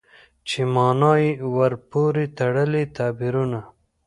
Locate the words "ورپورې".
1.57-2.25